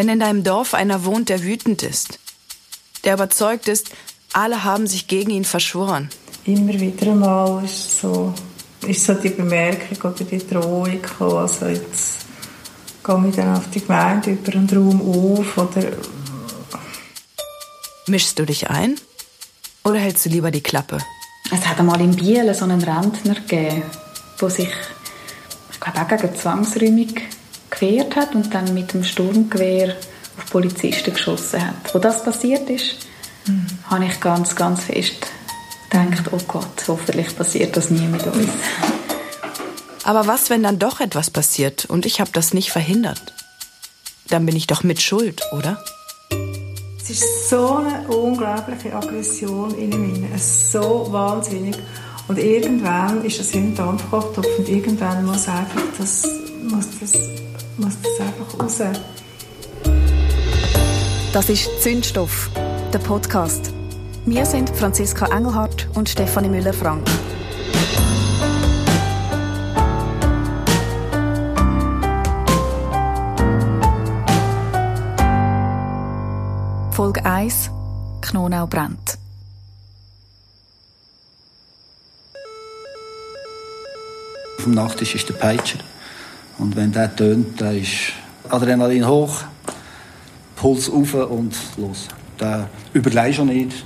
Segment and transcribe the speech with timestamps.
[0.00, 2.18] Wenn in deinem Dorf einer wohnt, der wütend ist,
[3.04, 3.90] der überzeugt ist,
[4.32, 6.08] alle haben sich gegen ihn verschworen.
[6.46, 8.32] Immer wieder einmal ist so,
[8.86, 12.24] ist so die Bemerkung oder die Drohung gekommen, also jetzt
[13.04, 15.02] gehe ich dann auf die Gemeinde über einen Raum
[15.38, 15.92] auf oder...
[18.06, 18.96] Mischst du dich ein
[19.84, 20.96] oder hältst du lieber die Klappe?
[21.52, 23.82] Es hat einmal in Biel so einen Rentner gegeben,
[24.40, 24.70] der sich,
[25.70, 27.14] ich glaube, auch gegen Zwangsräumung
[27.80, 29.96] gewehrt hat und dann mit dem Sturmgewehr
[30.36, 31.94] auf Polizisten geschossen hat.
[31.94, 32.96] Wo das passiert ist,
[33.46, 33.66] mhm.
[33.88, 35.26] habe ich ganz, ganz fest
[35.88, 38.48] gedacht, oh Gott, hoffentlich passiert das nie mit uns.
[40.04, 43.34] Aber was, wenn dann doch etwas passiert und ich habe das nicht verhindert?
[44.28, 45.82] Dann bin ich doch mit Schuld, oder?
[47.02, 51.76] Es ist so eine unglaubliche Aggression in ihm, so wahnsinnig.
[52.28, 56.28] Und irgendwann ist das im Dampfkochtopf und irgendwann muss einfach das,
[56.62, 57.12] muss das,
[57.80, 58.78] muss das einfach raus.
[61.32, 62.50] Das ist Zündstoff,
[62.92, 63.72] der Podcast.
[64.26, 67.08] Wir sind Franziska Engelhardt und Stefanie Müller-Frank.
[76.92, 77.70] Folge 1
[78.20, 79.18] Knonau brennt.
[84.58, 85.78] Auf dem Nachttisch ist der Peitscher.
[86.60, 88.12] Und wenn der tönt, dann ist
[88.48, 89.42] Adrenalin hoch.
[90.56, 92.08] Puls auf und los.
[92.36, 93.84] Da überleih schon nicht.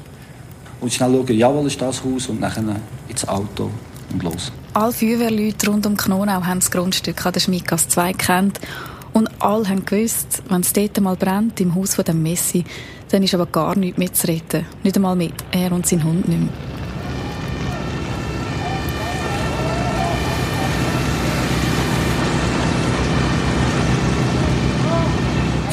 [0.80, 2.77] Und schnell schauen, jawohl, ist das Haus und dann
[3.08, 3.70] ins Auto
[4.12, 4.50] und los.
[4.75, 8.61] Alle Feuerwehrleute rund um Knonau haben das Grundstück an der Schmiedgasse 2 gekannt.
[9.12, 12.64] Und alle haben gewusst, wenn es dort mal brennt, im Haus von dem Messi,
[13.11, 14.67] dann ist aber gar nichts mehr zu retten.
[14.83, 16.73] Nicht einmal mit er und sein Hund nicht mehr.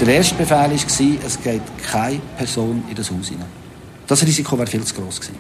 [0.02, 3.46] Der erste Befehl war, es geht keine Person in das Haus hinein.
[4.08, 5.38] Das Risiko wäre viel zu groß gewesen.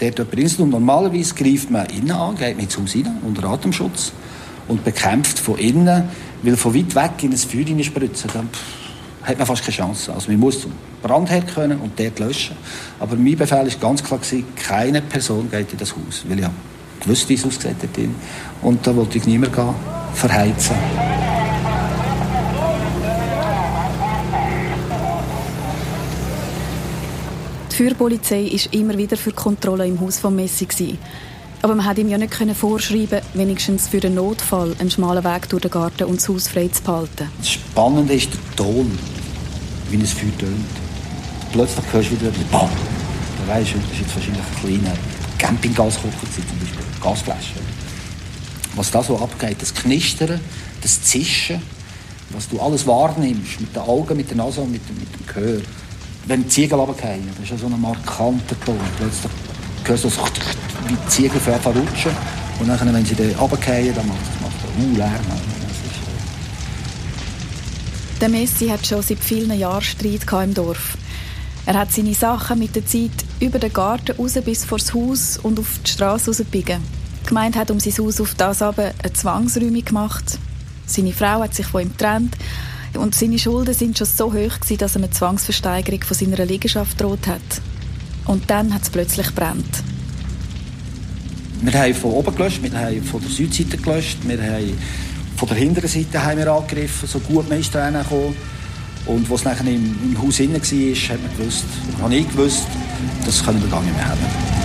[0.00, 4.12] Dort jemand und normalerweise greift man innen an, geht ins Haus hinein, unter Atemschutz
[4.66, 6.04] und bekämpft von innen,
[6.42, 8.48] weil von weit weg in ein Feuer spritzen, dann
[9.24, 10.10] hat man fast keine Chance.
[10.10, 10.72] Also man muss zum
[11.02, 12.56] Brandherd können und dort löschen.
[12.98, 16.46] Aber mein Befehl war ganz klar, gewesen, keine Person geht in das Haus, weil ich
[17.06, 17.76] wusste, wie es aussieht.
[18.62, 19.54] Und da wollte ich niemand
[20.14, 20.76] verheizen.
[27.76, 30.96] Die Feuerpolizei war immer wieder für Kontrolle im Haus von Messi.
[31.60, 35.60] Aber man konnte ihm ja nicht vorschreiben, wenigstens für den Notfall einen schmalen Weg durch
[35.60, 37.28] den Garten und das Haus frei zu behalten.
[37.36, 38.98] Das Spannende ist der Ton,
[39.90, 40.64] wie ein Feuer tönt.
[41.52, 42.70] Plötzlich hörst du wieder BAM!
[43.46, 44.96] Da weisst du, das ist jetzt wahrscheinlich ein kleiner
[45.36, 47.60] Campinggaskocher, zum Beispiel Gasflasche.
[48.74, 50.40] Was da so abgeht, das Knistern,
[50.80, 51.60] das Zischen,
[52.30, 55.60] was du alles wahrnimmst, mit den Augen, mit der Nase und mit, mit dem Gehör
[56.26, 58.78] wenn die Ziegel runterfallen, das ist ja so ein markanter Ton.
[58.98, 59.32] Plötzlich
[59.84, 60.22] hörst du so,
[60.86, 62.12] wie die Ziegel verrutschen.
[62.58, 65.12] Und dann, wenn sie dann runterfallen, dann macht es macht uh, Lärm.
[68.20, 70.96] Der Messi hat schon seit vielen Jahren Streit im Dorf.
[71.66, 73.10] Er hat seine Sachen mit der Zeit
[73.40, 76.80] über den Garten raus bis vor das Haus und auf die Straße rausgebiegen.
[77.22, 80.38] Die Gemeinde hat um sein Haus auf das aber eine Zwangsräumung gemacht.
[80.86, 82.36] Seine Frau hat sich von ihm getrennt
[82.94, 87.00] und seine Schulden sind schon so hoch gewesen, dass er eine Zwangsversteigerung von seiner Liegenschaft
[87.00, 87.40] droht hat.
[88.26, 89.82] Und dann hat es plötzlich brennt.
[91.62, 94.78] Wir haben von oben gelöscht, wir haben von der Südseite gelöscht, wir haben
[95.36, 98.36] von der hinteren Seite haben wir angegriffen, so gut wir kommen.
[99.06, 101.64] Und was nachher im, im Haus innen war, hat man gewusst,
[102.02, 102.66] habe ich gewusst,
[103.24, 104.55] das können wir gar nicht mehr haben.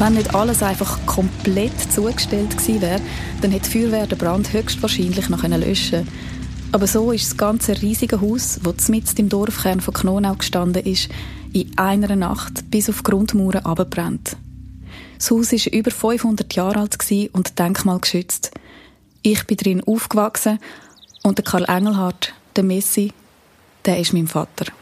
[0.00, 3.02] Wenn nicht alles einfach komplett zugestellt gewesen wäre,
[3.42, 6.08] dann hätte die Feuerwehr den Brand höchstwahrscheinlich noch löschen.
[6.72, 11.10] Aber so ist das ganze riesige Haus, das mitten im Dorfkern von Knonau gestanden ist,
[11.52, 14.38] in einer Nacht bis auf Grundmauern abgebrannt.
[15.18, 16.96] Das Haus war über 500 Jahre alt
[17.32, 18.52] und denkmalgeschützt.
[19.20, 20.60] Ich bin drin aufgewachsen
[21.22, 23.12] und der Karl Engelhardt, der Messi,
[23.84, 24.72] der ist mein Vater.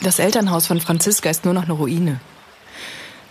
[0.00, 2.20] Das Elternhaus von Franziska ist nur noch eine Ruine.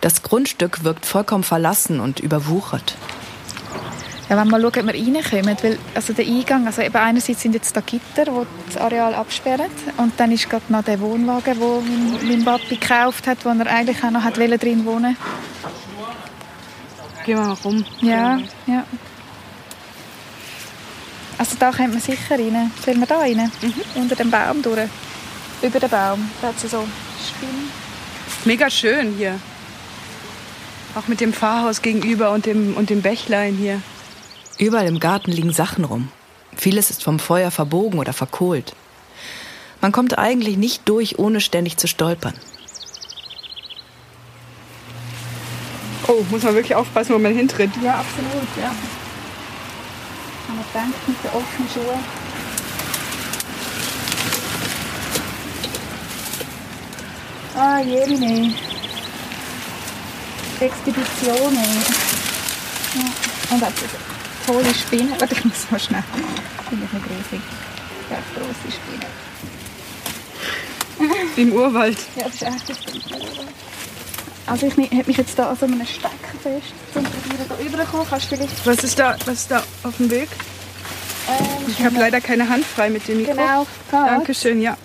[0.00, 2.94] Das Grundstück wirkt vollkommen verlassen und überwuchert.
[4.28, 7.54] Ja, wenn wir schauen, ob wir reinkommen, weil also der Eingang, also eben einerseits sind
[7.54, 12.18] jetzt da Gitter, die das Areal absperren und dann ist gerade noch der Wohnwagen, den
[12.18, 15.16] mein, mein Papi gekauft hat, wo er eigentlich auch noch hat drin wohnen
[17.24, 17.84] Gehen wir mal rum.
[18.00, 18.84] Ja, ja.
[21.38, 22.70] Also da kommt man sicher rein.
[22.84, 23.50] Sollen wir da rein?
[23.62, 23.74] Mhm.
[23.94, 24.88] Unter dem Baum durch?
[25.62, 26.30] Über den Baum.
[26.40, 26.86] Da hat sie so
[27.26, 27.70] Spinnen.
[28.44, 29.38] Mega schön hier.
[30.94, 33.80] Auch mit dem Pfarrhaus gegenüber und dem, und dem Bächlein hier.
[34.58, 36.08] Überall im Garten liegen Sachen rum.
[36.56, 38.74] Vieles ist vom Feuer verbogen oder verkohlt.
[39.80, 42.34] Man kommt eigentlich nicht durch, ohne ständig zu stolpern.
[46.08, 47.70] Oh, muss man wirklich aufpassen, wo man hintritt.
[47.82, 48.74] Ja, absolut, ja.
[50.48, 51.68] Man denkt mit den offenen
[57.60, 58.54] Ah, Jemine.
[60.60, 61.82] Expeditionen.
[62.94, 63.02] Ja.
[63.50, 63.72] Und auch
[64.46, 65.12] tolle Spinnen.
[65.18, 66.04] Warte, ich muss mal schnell.
[66.68, 67.42] Finde ich nicht gruselig.
[68.10, 69.08] Ja, grosse Spinnen.
[71.34, 71.98] Wie im Urwald.
[72.14, 73.00] Ja, das ist echt ein
[74.46, 77.04] Also ich habe mich jetzt da an so einem Stecker fest, um
[77.48, 78.06] da rüberzukommen.
[78.08, 78.66] Kannst du vielleicht...
[78.66, 80.28] Was ist da, was ist da auf dem Weg?
[81.28, 83.34] Ähm, ich habe leider keine Hand frei mit dem Mikro.
[83.34, 83.66] Genau.
[83.90, 84.76] Dankeschön, ja.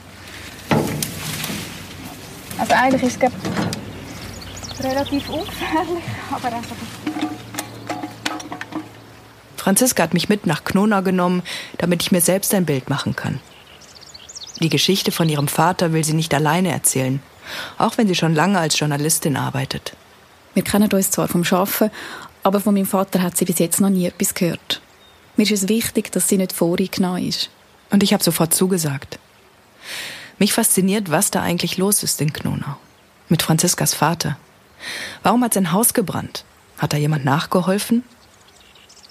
[2.74, 6.76] Also eigentlich ist es relativ ungefährlich, aber einfach...
[9.58, 11.44] Franziska hat mich mit nach Knona genommen,
[11.78, 13.40] damit ich mir selbst ein Bild machen kann.
[14.60, 17.22] Die Geschichte von ihrem Vater will sie nicht alleine erzählen,
[17.78, 19.94] auch wenn sie schon lange als Journalistin arbeitet.
[20.56, 21.92] Wir kennen uns zwar vom Schaffen,
[22.42, 24.82] aber von meinem Vater hat sie bis jetzt noch nie etwas gehört.
[25.38, 27.52] Mir ist es wichtig, dass sie nicht voreingenommen ist.
[27.92, 29.20] Und ich habe sofort zugesagt.
[30.40, 32.76] Mich fasziniert, was da eigentlich los ist in Knonau.
[33.30, 34.38] Mit Franziskas Vater.
[35.22, 36.44] Warum hat sein Haus gebrannt?
[36.78, 38.04] Hat da jemand nachgeholfen?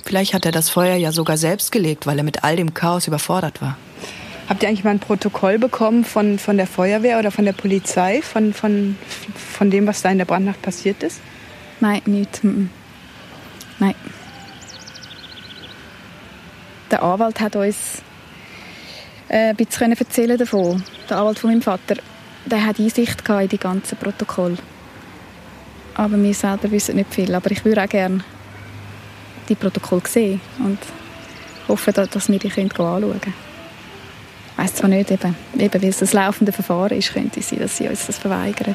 [0.05, 3.07] Vielleicht hat er das Feuer ja sogar selbst gelegt, weil er mit all dem Chaos
[3.07, 3.77] überfordert war.
[4.49, 8.21] Habt ihr eigentlich mal ein Protokoll bekommen von, von der Feuerwehr oder von der Polizei,
[8.21, 8.99] von, von,
[9.35, 11.21] von dem, was da in der Brandnacht passiert ist?
[11.81, 12.41] Nein, nicht.
[13.79, 13.95] Nein.
[16.91, 18.03] Der Anwalt hat uns
[19.29, 20.85] äh, ein bisschen erzählen davon.
[21.13, 21.97] Der Anwalt von meinem Vater,
[22.47, 24.57] der hat Einsicht in die ganzen Protokolle.
[25.93, 27.35] Aber wir selber wissen nicht viel.
[27.35, 28.25] Aber ich würde auch gerne
[29.47, 30.79] die Protokolle sehen und
[31.69, 32.71] hoffe, dass wir die anschauen
[33.03, 33.35] können.
[34.53, 37.59] Ich weiss zwar nicht, eben, eben weil es ein laufendes Verfahren ist, könnte es sein,
[37.59, 38.75] dass sie uns das verweigern.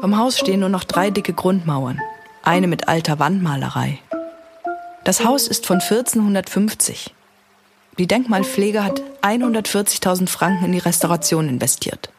[0.00, 2.00] Vom Haus stehen nur noch drei dicke Grundmauern,
[2.42, 3.98] eine mit alter Wandmalerei.
[5.04, 7.14] Das Haus ist von 1450.
[7.98, 12.10] Die Denkmalpflege hat 140.000 Franken in die Restauration investiert.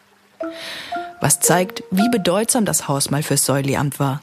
[1.20, 4.22] Was zeigt, wie bedeutsam das Haus mal fürs Säuliamt war.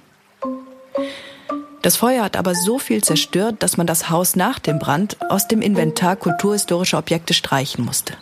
[1.83, 5.47] Das Feuer hat aber so viel zerstört, dass man das Haus nach dem Brand aus
[5.47, 8.15] dem Inventar kulturhistorischer Objekte streichen musste.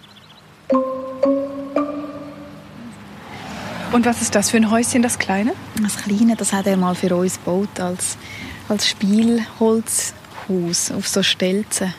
[3.93, 5.53] Und was ist das für ein Häuschen, das kleine?
[5.81, 8.19] Das kleine, das hat er mal für uns gebaut als,
[8.69, 11.95] als Spielholzhaus auf so Stelzen.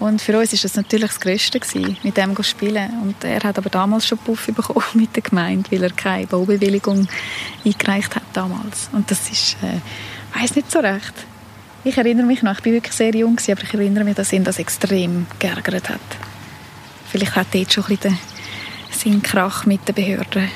[0.00, 2.90] Und für uns war das natürlich das Größte, gewesen, mit dem zu spielen.
[3.02, 7.06] Und er hat aber damals schon Puff bekommen mit der Gemeinde, weil er keine Baubewilligung
[7.64, 8.90] eingereicht hat damals.
[8.92, 11.14] Und das ist, äh, weiß nicht so recht.
[11.84, 14.42] Ich erinnere mich noch, ich war wirklich sehr jung, aber ich erinnere mich, dass ihn
[14.42, 16.00] das extrem geärgert hat.
[17.08, 18.18] Vielleicht hat dort schon ein bisschen
[18.90, 20.50] sein Krach mit den Behörden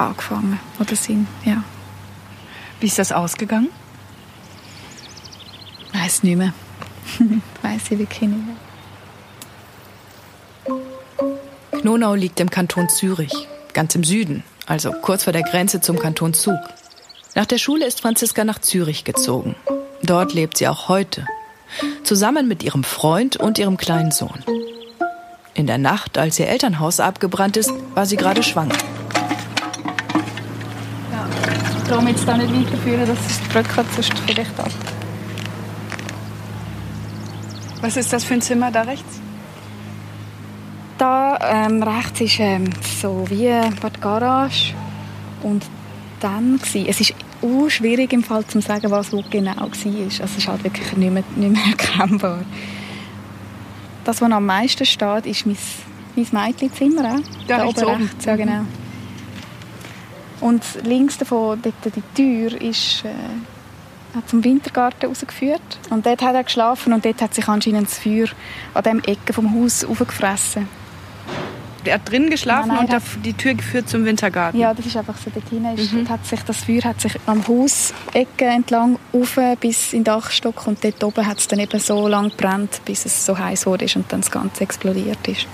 [0.00, 0.58] angefangen.
[0.78, 1.62] Oder Sinn, ja.
[2.80, 3.68] Wie ist das ausgegangen?
[5.92, 6.54] Weiß nicht mehr.
[7.62, 8.56] weiß ich wirklich nicht mehr.
[11.80, 13.32] Knonau liegt im Kanton Zürich,
[13.72, 16.58] ganz im Süden, also kurz vor der Grenze zum Kanton Zug.
[17.34, 19.54] Nach der Schule ist Franziska nach Zürich gezogen.
[20.02, 21.24] Dort lebt sie auch heute,
[22.04, 24.44] zusammen mit ihrem Freund und ihrem kleinen Sohn.
[25.54, 28.76] In der Nacht, als ihr Elternhaus abgebrannt ist, war sie gerade schwanger
[31.90, 34.70] darum jetzt da nicht weiterführen, dass es drückt, sonst vielleicht ab.
[37.80, 39.20] Was ist das für ein Zimmer da rechts?
[40.98, 42.70] Da ähm, rechts ist ähm,
[43.00, 44.74] so wie die Garage
[45.42, 45.64] und
[46.20, 46.86] dann war.
[46.86, 49.64] Es ist auch schwierig im Fall zu sagen, was wo genau war.
[49.64, 52.42] Also es ist halt wirklich nicht mehr, nicht mehr erkennbar.
[54.04, 55.56] Das, was am meisten steht, ist mein,
[56.14, 57.02] mein Mädchenzimmer.
[57.48, 58.64] Da, da oben rechts, ja genau.
[60.40, 63.10] Und links davon, dort die Tür, ist äh,
[64.26, 65.60] zum Wintergarten rausgeführt.
[65.90, 68.28] Und dort hat er geschlafen und dort hat sich anscheinend das Feuer
[68.74, 70.68] an dem Ecke vom Haus aufgefressen.
[71.84, 74.60] Er hat drin geschlafen nein, nein, und die Tür geführt zum Wintergarten?
[74.60, 75.30] Ja, das ist einfach so.
[75.32, 76.08] Dort hinein mhm.
[76.10, 80.84] hat sich, das Feuer hat sich am Hausecke entlang auf bis in den Dachstock und
[80.84, 84.12] dort oben hat es dann eben so lange gebrannt, bis es so heiß wurde und
[84.12, 85.46] dann das Ganze explodiert ist.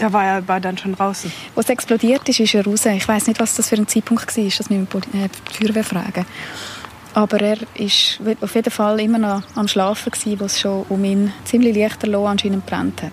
[0.00, 1.30] Da war er war dann schon draußen.
[1.54, 2.86] Als es explodiert ist, ist er raus.
[2.86, 6.24] Ich weiß nicht, was das für ein Zeitpunkt war, das wir äh, die Feuerwehr fragen.
[7.12, 11.32] Aber er war auf jeden Fall immer noch am Schlafen, wo es schon um ihn
[11.44, 13.12] ziemlich lichterloh anscheinend brennt hat.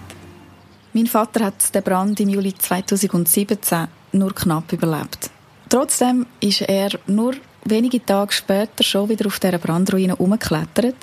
[0.94, 5.30] Mein Vater hat den Brand im Juli 2017 nur knapp überlebt.
[5.68, 7.34] Trotzdem ist er nur
[7.66, 10.96] wenige Tage später schon wieder auf dieser Brandruine umgeklettert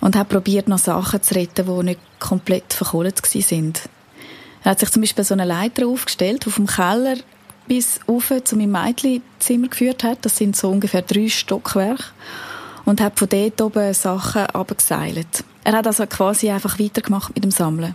[0.00, 3.82] und hat probiert, noch Sachen zu retten, die nicht komplett verkohlt sind.
[4.64, 7.16] Er hat sich zum Beispiel so eine Leiter aufgestellt, die vom Keller
[7.68, 10.18] bis auf zu meinem Mädchenzimmer geführt hat.
[10.22, 12.04] Das sind so ungefähr drei Stockwerke.
[12.86, 15.44] Und hat von dort oben Sachen abgeseilt.
[15.64, 17.94] Er hat also quasi einfach weitergemacht mit dem Sammeln.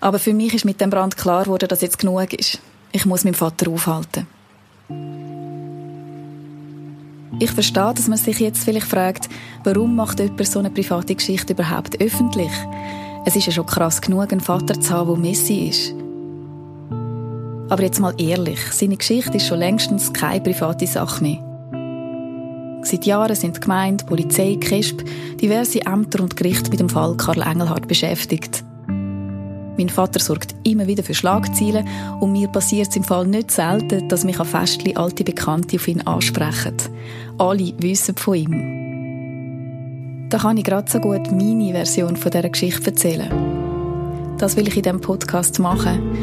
[0.00, 2.60] Aber für mich ist mit dem Brand klar geworden, dass jetzt genug ist.
[2.92, 4.28] Ich muss meinen Vater aufhalten.
[7.40, 9.28] Ich verstehe, dass man sich jetzt vielleicht fragt,
[9.64, 12.52] warum macht jemand so eine private Geschichte überhaupt öffentlich?
[13.26, 15.94] Es ist ja schon krass genug, einen Vater zu haben, der Messi ist.
[17.70, 21.38] Aber jetzt mal ehrlich, seine Geschichte ist schon längstens keine private Sache mehr.
[22.82, 25.04] Seit Jahren sind die Gemeinde, Polizei, KESP,
[25.40, 28.62] diverse Ämter und Gerichte mit dem Fall Karl Engelhardt beschäftigt.
[28.86, 31.88] Mein Vater sorgt immer wieder für Schlagzeilen
[32.20, 35.88] und mir passiert es im Fall nicht selten, dass mich an Festli alte Bekannte auf
[35.88, 36.76] ihn ansprechen.
[37.38, 38.83] Alle wissen von ihm.
[40.28, 43.30] Da kann ich gerade so gut meine Version von dieser Geschichte erzählen.
[44.38, 46.16] Das will ich in diesem Podcast machen.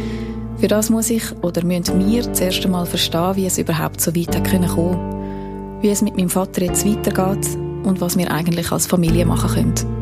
[0.58, 4.44] Für das muss ich oder müssen wir zuerst einmal verstehen, wie es überhaupt so weit
[4.44, 5.82] kommen konnte.
[5.82, 10.01] Wie es mit meinem Vater jetzt weitergeht und was wir eigentlich als Familie machen können.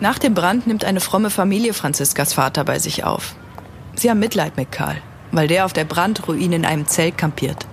[0.00, 3.34] Nach dem Brand nimmt eine fromme Familie Franziskas Vater bei sich auf.
[3.96, 5.02] Sie haben Mitleid mit Karl,
[5.32, 7.66] weil der auf der Brandruine in einem Zelt kampiert.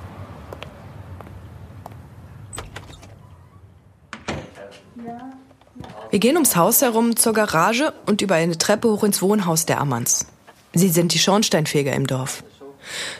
[6.10, 9.80] Wir gehen ums Haus herum zur Garage und über eine Treppe hoch ins Wohnhaus der
[9.80, 10.28] Ammanns.
[10.74, 12.44] Sie sind die Schornsteinfeger im Dorf.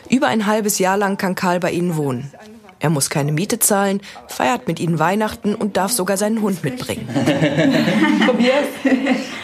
[0.08, 2.32] Über ein halbes Jahr lang kann Karl bei ihnen wohnen.
[2.78, 7.08] Er muss keine Miete zahlen, feiert mit ihnen Weihnachten und darf sogar seinen Hund mitbringen.
[8.26, 8.66] Probier's.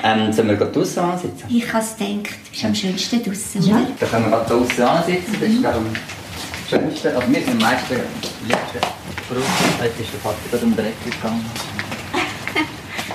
[0.05, 1.47] ähm, sollen wir draußen ansitzen?
[1.49, 3.63] Ich habe es gedacht, es ist am schönsten draußen.
[3.63, 3.87] Ja.
[3.99, 5.37] Dann können wir gerade draußen ansitzen.
[5.41, 5.87] Das ist am
[6.69, 7.09] schönsten.
[7.09, 7.95] Also wir sind am meisten
[8.47, 9.03] liebsten.
[9.81, 11.47] Heute ist der Vater gerade um die Ecke gegangen.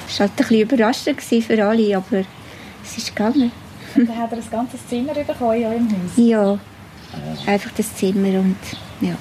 [0.10, 2.24] Es war halt ein bisschen überraschend für alle, aber
[2.84, 3.52] es ist gegangen.
[3.96, 6.12] Und dann hat er ein ganzes Zimmer bekommen in eurem Haus?
[6.16, 6.60] Ja,
[7.46, 8.58] einfach das Zimmer und
[9.02, 9.16] ja.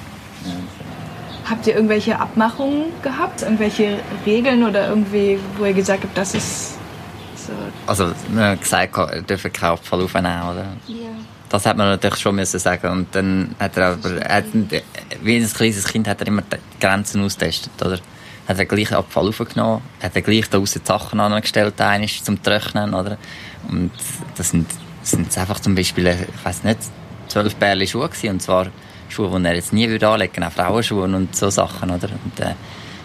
[1.49, 3.41] Habt ihr irgendwelche Abmachungen gehabt?
[3.41, 6.73] Irgendwelche Regeln oder irgendwie, wo ihr gesagt habt, das ist
[7.35, 7.53] so?
[7.85, 10.65] Also, wir haben gesagt, er dürfen keinen Abfall aufnehmen, oder?
[10.87, 11.07] Ja.
[11.49, 12.91] Das hat man natürlich schon müssen sagen.
[12.91, 14.45] Und dann hat er aber, er hat,
[15.21, 17.99] wie ein kleines Kind, hat er immer die Grenzen austestet, oder?
[18.47, 22.41] Hat er gleich Abfall aufgenommen, hat er gleich da draussen die Sachen angestellt, eines zum
[22.41, 23.17] Trocknen, oder?
[23.69, 23.91] Und
[24.35, 24.69] das sind,
[25.01, 26.79] das sind einfach zum Beispiel, ich weiß nicht,
[27.27, 28.67] zwölf Bärli Schuhe gewesen, und zwar
[29.09, 32.09] Schuhe, die er jetzt nie würde anlegen würde, auch Frauenschuhe und so Sachen, oder?
[32.23, 32.53] Und, äh,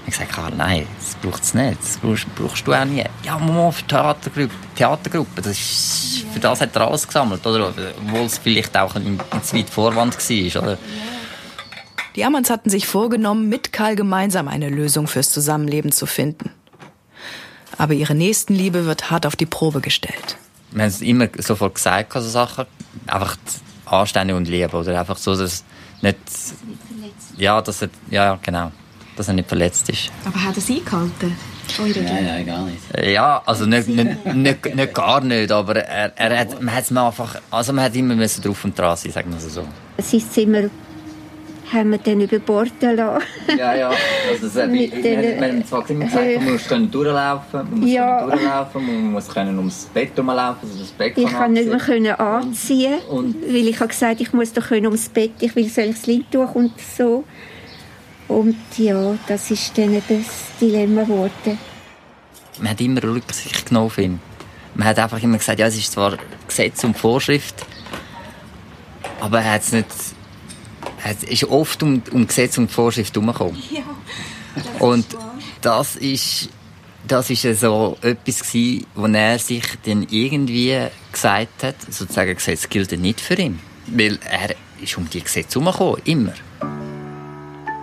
[0.05, 1.81] ich gesagt, Karl, nein, das braucht es nicht.
[1.81, 3.05] Das brauchst, brauchst, du auch nie.
[3.23, 4.51] Ja, Mama, für Theatergruppe.
[4.75, 7.69] Theatergruppe das ist, für das hat er alles gesammelt, oder?
[7.69, 10.79] Obwohl es vielleicht auch ein, ein zu weit Vorwand war, oder?
[12.17, 16.51] Die Ammanns hatten sich vorgenommen, mit Karl gemeinsam eine Lösung fürs Zusammenleben zu finden.
[17.79, 20.37] Aber ihre Nächstenliebe wird hart auf die Probe gestellt.
[20.73, 22.67] Wir haben es immer sofort gesagt, so Sachen.
[23.07, 23.37] Einfach
[23.93, 24.99] anständig und lieb, oder?
[24.99, 25.65] Einfach so, dass
[26.01, 26.17] nicht,
[27.37, 28.73] ja, dass er, ja, genau,
[29.17, 30.11] dass er nicht verletzt ist.
[30.25, 31.37] Aber hat er es eingehalten?
[31.79, 33.07] Nein, nein, gar nicht.
[33.07, 36.97] Ja, also nicht, nicht, nicht, nicht gar nicht, aber er, er hat, man hat es
[36.97, 39.67] einfach, also man hat immer müssen drauf und dran sein, sagen wir so.
[39.99, 40.69] Sein Zimmer
[41.73, 43.25] haben wir dann über Bord lassen.
[43.57, 43.91] Ja, ja.
[44.31, 47.81] Also es, Mit wir, den, wir haben zwar immer gesagt, man muss können durchlaufen, man
[47.81, 48.19] muss ja.
[48.19, 51.79] können durchlaufen, man muss können ums Bett herumlaufen, also das Bett Ich kann nicht mehr
[51.79, 55.69] können anziehen, und, weil ich habe gesagt, ich muss doch können ums Bett, ich will
[55.69, 57.25] solches Lindtuch und so.
[58.29, 61.59] Und ja, das ist dann das Dilemma geworden.
[62.59, 64.21] Man hat immer Rücksicht genommen auf ihn.
[64.75, 67.67] Man hat einfach immer gesagt, ja, es ist zwar Gesetz und Vorschrift,
[69.21, 69.87] aber er hat es nicht
[71.05, 73.57] es ist oft um, um Gesetz und Vorschrift herumgekommen.
[73.71, 73.83] Ja,
[74.55, 75.07] das und
[75.61, 76.49] das ist,
[77.07, 80.77] das ist so etwas gewesen, wo er sich dann irgendwie
[81.11, 83.59] gesagt hat, sozusagen, Gesetz gilt nicht für ihn.
[83.87, 86.33] Weil er ist um die Gesetze herumgekommen, immer.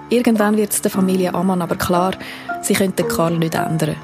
[0.10, 2.18] Irgendwann wird es der Familie Ammann aber klar,
[2.64, 3.96] sie können den Karl nicht ändern.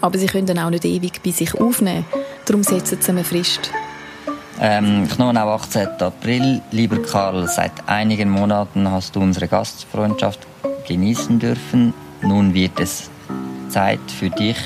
[0.00, 2.04] Aber sie können ihn auch nicht ewig bei sich aufnehmen.
[2.44, 3.70] Darum setzen sie eine Frist.
[4.60, 5.86] Ähm, Knonau, 18.
[6.00, 6.60] April.
[6.72, 10.40] Lieber Karl, seit einigen Monaten hast du unsere Gastfreundschaft
[10.88, 11.94] genießen dürfen.
[12.22, 13.08] Nun wird es
[13.68, 14.56] Zeit für dich,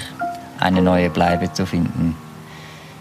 [0.59, 2.17] eine neue Bleibe zu finden.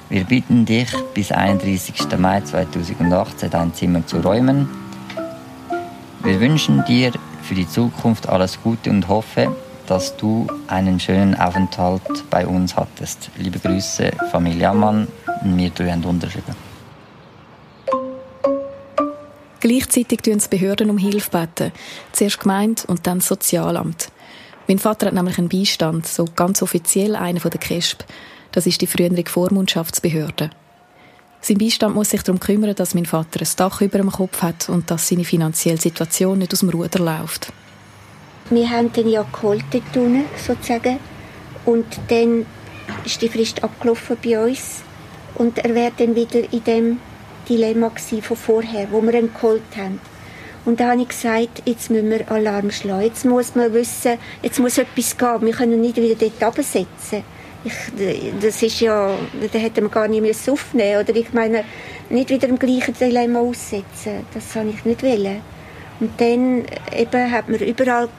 [0.10, 1.93] Wir bitten dich, bis 31.
[2.17, 4.67] Mai 2018 dein Zimmer zu räumen.
[6.24, 9.55] Wir wünschen dir für die Zukunft alles Gute und hoffe,
[9.88, 13.29] dass du einen schönen Aufenthalt bei uns hattest.
[13.38, 15.07] Liebe Grüße, Familie Ammann.
[15.43, 16.71] Wir drei haben unterschrieben.
[19.62, 21.30] Gleichzeitig bitten die Behörden um Hilfe.
[21.30, 21.72] Beten.
[22.12, 24.12] Zuerst Gemeinde und dann das Sozialamt.
[24.68, 28.03] Mein Vater hat nämlich einen Beistand, so ganz offiziell einer von der KESB.
[28.51, 30.50] Das ist die frühere Vormundschaftsbehörde.
[31.41, 34.68] Sein Beistand muss sich darum kümmern, dass mein Vater ein Dach über dem Kopf hat
[34.68, 37.53] und dass seine finanzielle Situation nicht aus dem Ruder läuft.
[38.50, 39.84] Wir haben den ja geholt dort
[40.44, 41.00] sozusagen.
[41.65, 42.46] Und dann
[43.06, 44.82] ist die Frist abgelaufen bei uns.
[45.36, 47.00] Und er wäre dann wieder in dem
[47.51, 47.91] Dilemma
[48.22, 50.00] von vorher, wo wir ihn geholt haben.
[50.63, 53.03] Und da habe ich gesagt, jetzt müssen wir Alarm schlagen.
[53.03, 55.41] Jetzt muss man wissen, jetzt muss etwas gehen.
[55.41, 57.24] Wir können nicht wieder dort absetzen.
[57.63, 57.74] Ich,
[58.41, 59.15] das ist ja,
[59.51, 61.63] da hätte man gar nicht mehr aufnehmen Oder ich meine,
[62.10, 64.25] nicht wieder im gleichen Dilemma aussetzen.
[64.34, 65.41] Das habe ich nicht wollen.
[66.00, 66.63] Und dann
[66.96, 68.10] eben hat man überall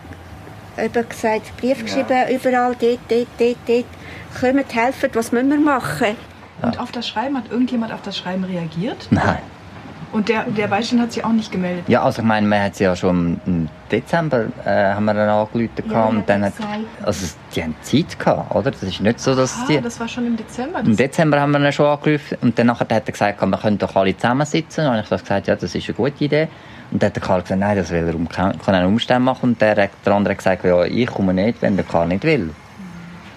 [0.78, 1.84] eben gesagt, Brief ja.
[1.84, 3.84] geschrieben, überall, dort, dort, dort, dort.
[4.40, 6.16] Kommt, helfen, was müssen wir machen?
[6.62, 9.08] Und auf das Schreiben, hat irgendjemand auf das Schreiben reagiert?
[9.10, 9.38] Nein.
[10.12, 11.88] Und der, der Beistand hat sich auch nicht gemeldet?
[11.88, 15.28] Ja, also ich meine, man hat sie ja schon im Dezember äh, haben wir dann
[15.28, 16.52] angerufen ja, und dann hat,
[17.02, 18.70] also die haben Zeit gehabt, oder?
[18.70, 19.80] Das ist nicht so, dass Aha, die...
[19.80, 20.80] das war schon im Dezember?
[20.80, 23.96] Im Dezember haben wir dann schon angerufen und dann hat er gesagt, wir können doch
[23.96, 24.86] alle zusammensitzen.
[24.86, 26.48] Und ich habe gesagt, ja, das ist eine gute Idee.
[26.90, 29.50] Und dann hat der Karl gesagt, nein, das will er um keinen Umstand machen.
[29.50, 32.50] Und der, der andere hat gesagt, ja, ich komme nicht, wenn der Karl nicht will.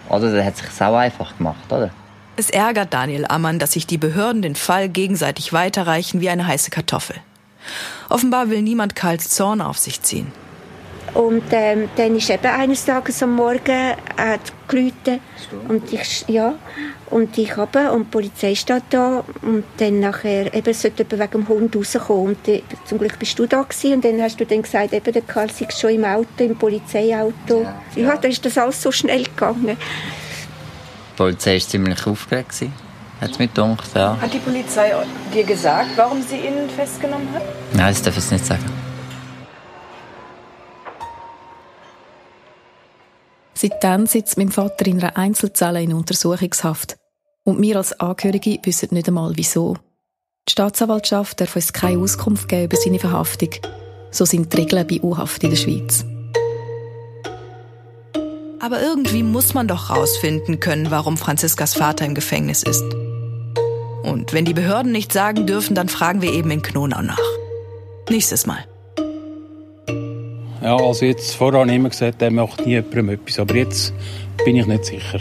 [0.10, 0.30] Oder?
[0.34, 1.90] Der hat sich auch einfach gemacht, oder?
[2.38, 6.70] Es ärgert Daniel Ammann, dass sich die Behörden den Fall gegenseitig weiterreichen wie eine heiße
[6.70, 7.16] Kartoffel.
[8.10, 10.32] Offenbar will niemand Karls Zorn auf sich ziehen.
[11.14, 15.22] Und ähm, dann ist eben eines Tages am Morgen hat geläutet
[15.70, 16.56] und ich ja
[17.10, 21.48] und ich habe und die Polizei steht da und dann nachher eben sollte wegen dem
[21.48, 24.62] Hund rauskommen und die, zum Glück bist du da gewesen und dann hast du dann
[24.62, 28.08] gesagt eben der Karl sei schon im Auto im Polizeiauto ja, ja.
[28.08, 29.78] ja dann ist das alles so schnell gegangen
[31.16, 32.62] die Polizei war ziemlich aufgeregt.
[33.22, 34.18] Hat es mir gedacht, ja.
[34.20, 34.92] Hat die Polizei
[35.34, 37.44] dir gesagt, warum sie ihn festgenommen hat?
[37.74, 38.66] Nein, das darf ich nicht sagen.
[43.54, 46.98] Seitdem sitzt mein Vater in einer Einzelzelle in Untersuchungshaft.
[47.46, 49.78] Und wir als Angehörige wissen nicht einmal, wieso.
[50.48, 53.50] Die Staatsanwaltschaft darf uns keine Auskunft geben über seine Verhaftung.
[54.12, 56.06] So sind die Regeln bei U-Haft in der Schweiz.
[58.66, 62.82] Aber irgendwie muss man doch rausfinden können, warum Franziskas Vater im Gefängnis ist.
[64.02, 67.22] Und wenn die Behörden nicht sagen dürfen, dann fragen wir eben in Knonau nach.
[68.10, 68.66] Nächstes Mal.
[70.64, 73.94] Ja, also jetzt vorher immer gesagt, er macht nie jemandem etwas, aber jetzt
[74.44, 75.20] bin ich nicht sicher.